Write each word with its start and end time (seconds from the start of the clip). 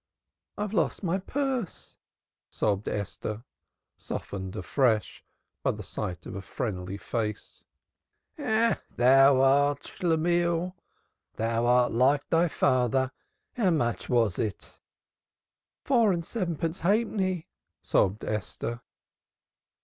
"I've 0.57 0.73
lost 0.73 1.03
my 1.03 1.19
purse," 1.19 1.99
sobbed 2.49 2.87
Esther, 2.89 3.43
softened 3.99 4.55
afresh 4.55 5.23
by 5.61 5.69
the 5.69 5.83
sight 5.83 6.25
of 6.25 6.33
a 6.33 6.41
friendly 6.41 6.97
face. 6.97 7.65
"Ah, 8.39 8.81
thou 8.95 9.75
Schlemihl! 9.75 10.73
Thou 11.35 11.65
art 11.67 11.91
like 11.91 12.27
thy 12.29 12.47
father. 12.47 13.11
How 13.53 13.69
much 13.69 14.09
was 14.09 14.39
in 14.39 14.47
it?" 14.47 14.79
"Four 15.85 16.11
and 16.13 16.25
sevenpence 16.25 16.79
halfpenny!" 16.79 17.47
sobbed 17.83 18.25
Esther. 18.25 18.81